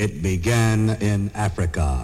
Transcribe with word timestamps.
It 0.00 0.22
began 0.22 0.96
in 1.02 1.30
Africa. 1.34 2.00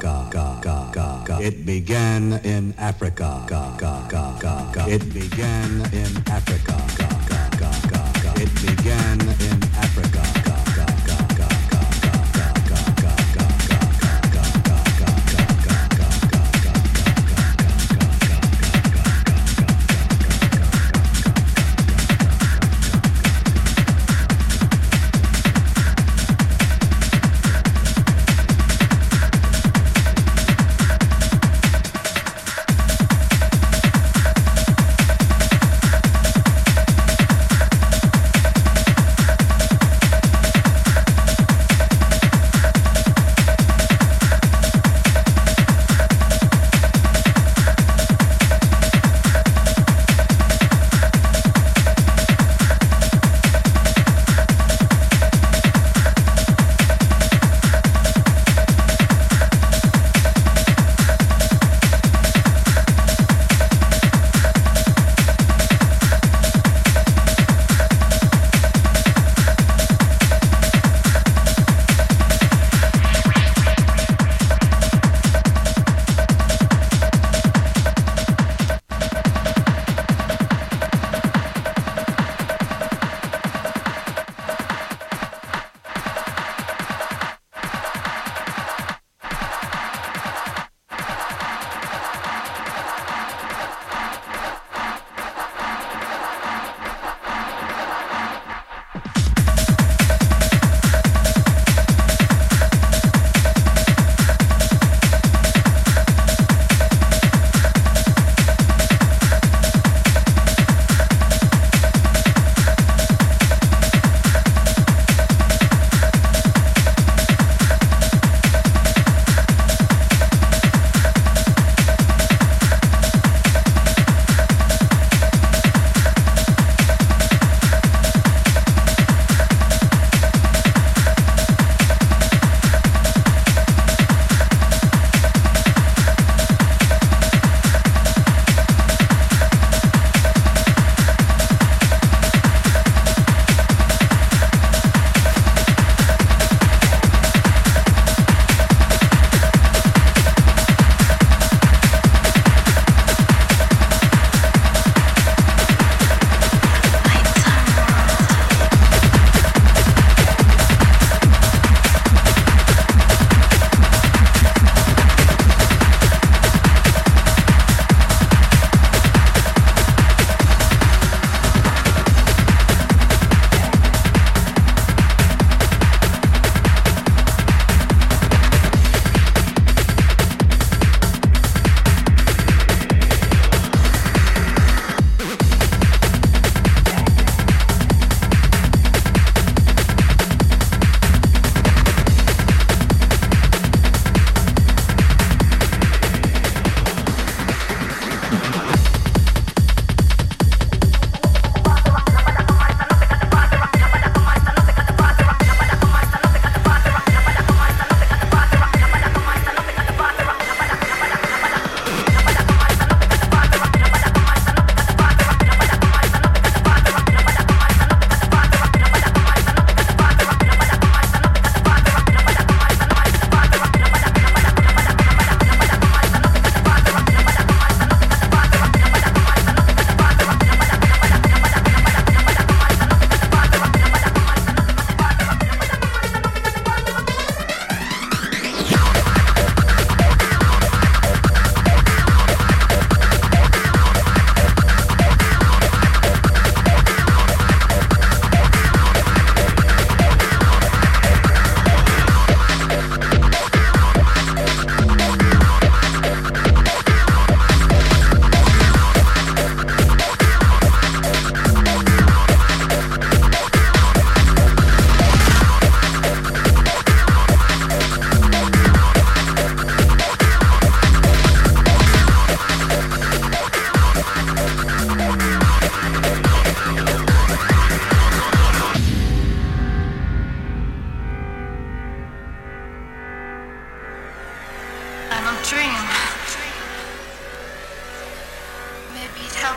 It 1.41 1.65
began 1.65 2.33
in 2.45 2.75
Africa. 2.77 3.47
It 4.87 5.15
began 5.15 5.81
in 5.95 6.13
Africa. 6.29 6.77
It 8.37 8.53
began 8.61 9.21
in 9.41 9.63
Africa. 9.81 10.16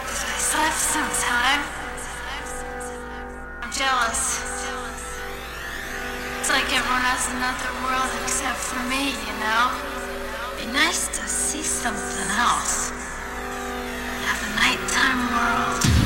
I 0.10 0.38
slept 0.42 0.76
some 0.76 1.10
time. 1.22 1.62
I'm 3.62 3.72
jealous. 3.72 4.42
It's 6.40 6.50
like 6.50 6.66
everyone 6.74 7.06
has 7.06 7.30
another 7.30 7.70
world 7.86 8.10
except 8.24 8.58
for 8.58 8.82
me, 8.90 9.14
you 9.14 9.36
know? 9.38 9.70
It'd 10.58 10.66
be 10.66 10.74
nice 10.74 11.08
to 11.10 11.28
see 11.28 11.62
something 11.62 12.30
else. 12.42 12.90
Have 14.26 14.42
a 14.42 14.56
nighttime 14.58 15.30
world. 15.30 15.99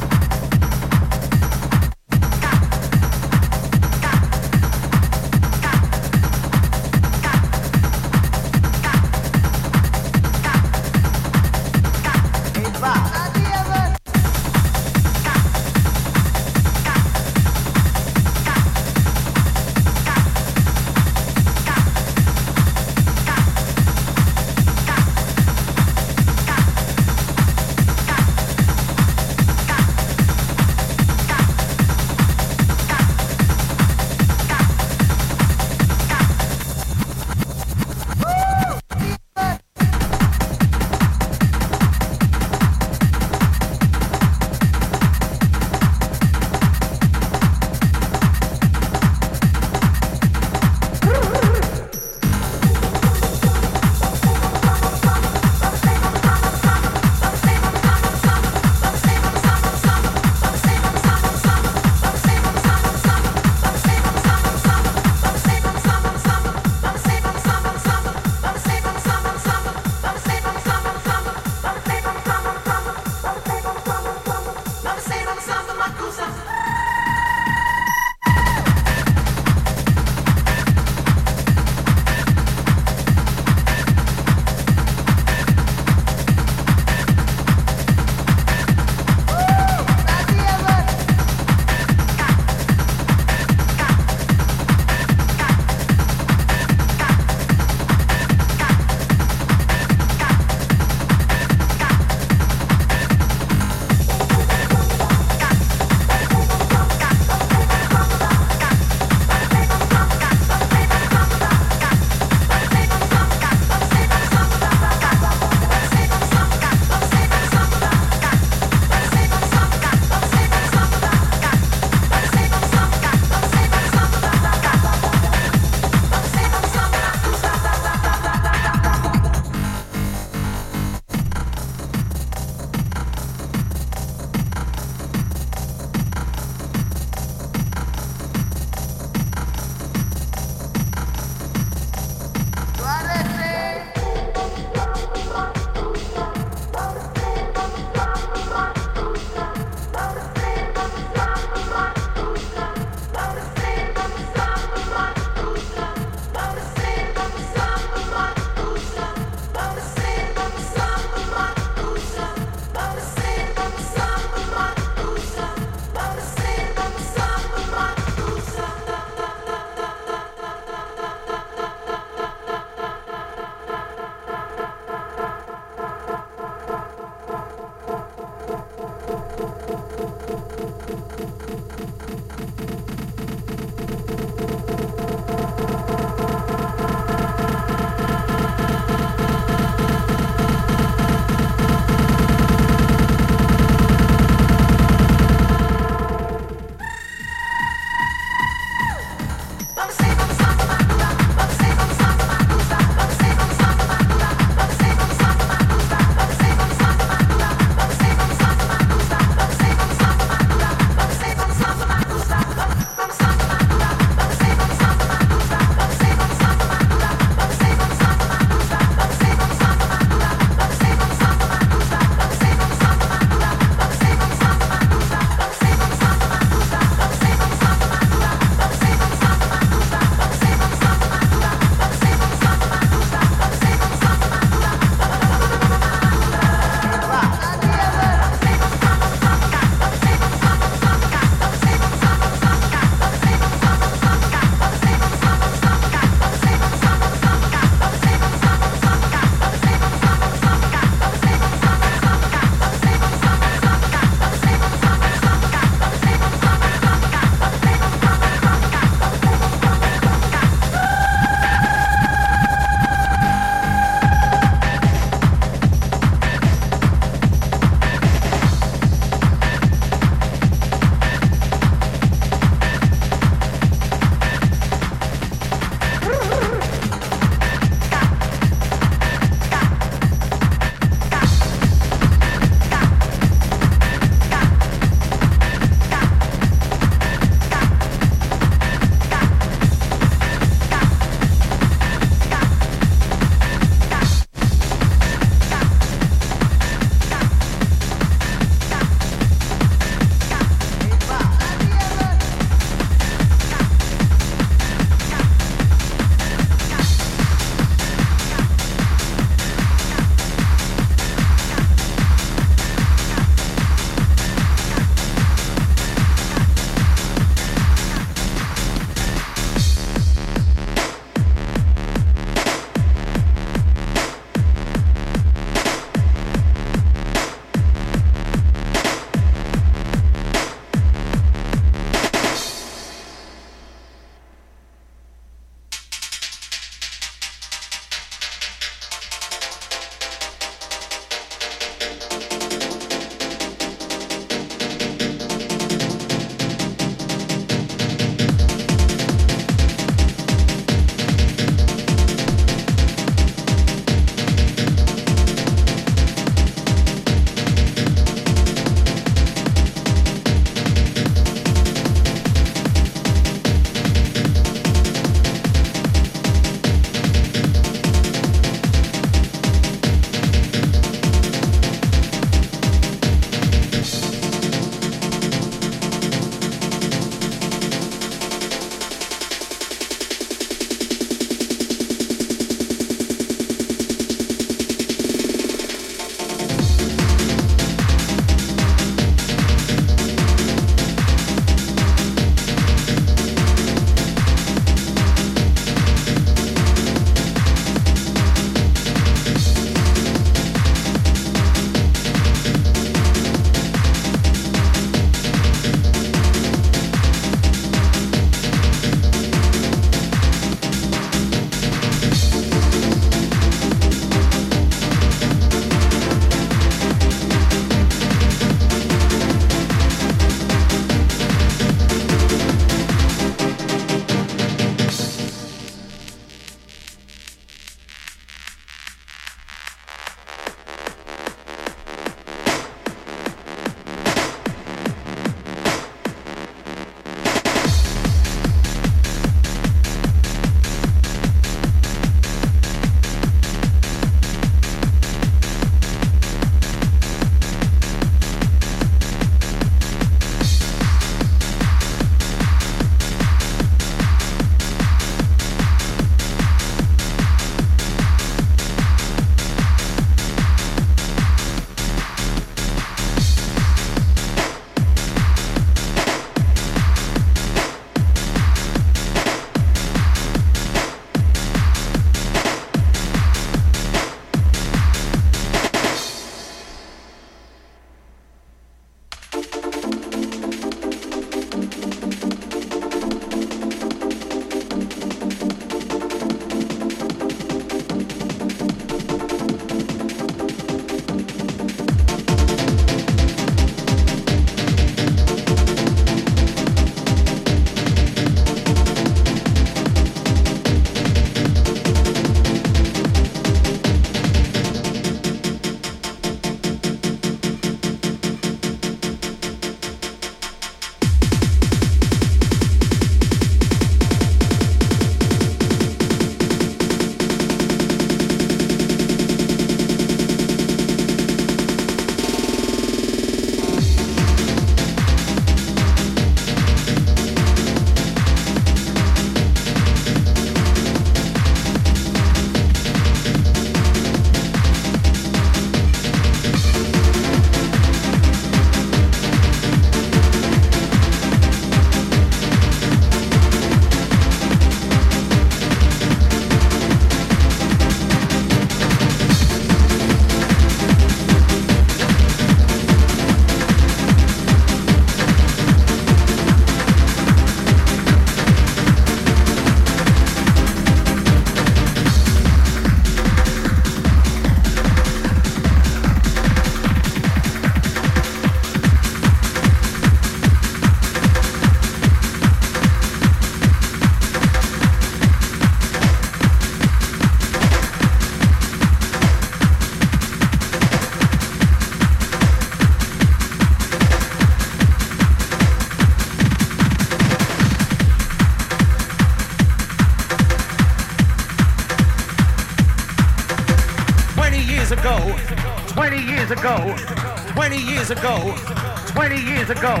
Ago, 599.71 600.00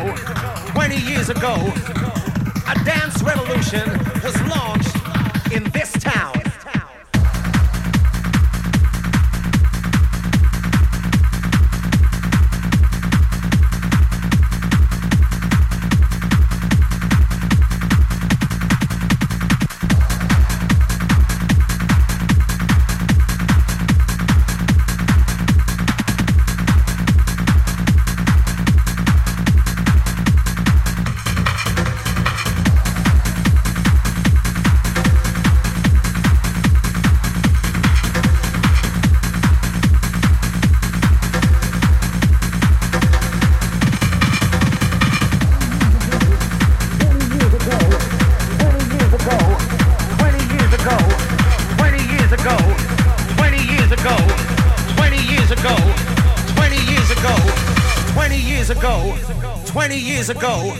ago, 59.91 60.73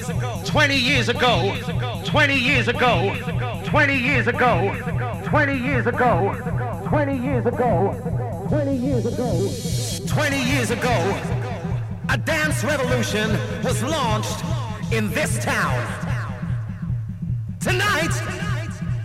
20 0.46 0.76
years 0.78 1.10
ago, 1.10 1.54
20 2.06 2.34
years 2.34 2.70
ago, 2.70 3.14
20 3.66 3.94
years 3.94 4.28
ago, 4.28 4.74
20 5.26 5.54
years 5.58 5.86
ago, 5.88 6.34
20 6.86 7.18
years 7.18 7.46
ago, 7.46 7.94
20 8.48 8.78
years 8.78 9.06
ago, 9.06 9.52
20 10.08 10.42
years 10.42 10.72
ago, 10.72 11.22
a 12.08 12.18
dance 12.18 12.64
revolution 12.64 13.30
was 13.66 13.84
launched 13.84 14.46
in 14.94 15.12
this 15.12 15.44
town. 15.44 15.82
Tonight, 17.60 18.16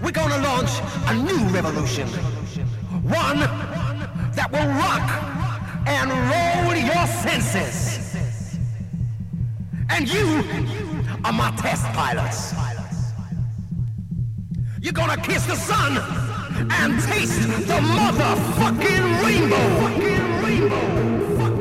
we're 0.00 0.12
gonna 0.12 0.38
launch 0.38 0.70
a 1.08 1.14
new 1.14 1.48
revolution. 1.48 2.06
One 3.02 3.40
that 4.36 4.50
will 4.52 4.68
rock 4.68 5.08
and 5.88 6.10
roll 6.30 6.76
your 6.76 7.06
senses. 7.08 7.95
And 9.88 10.08
you 10.08 10.44
are 11.24 11.32
my 11.32 11.50
test 11.56 11.84
pilots. 11.94 12.54
You're 14.80 14.92
gonna 14.92 15.16
kiss 15.16 15.46
the 15.46 15.56
sun 15.56 15.96
and 16.70 17.00
taste 17.02 17.40
the 17.66 17.80
motherfucking 17.80 19.24
rainbow. 19.24 19.66
Fucking 19.80 20.42
rainbow. 20.42 21.55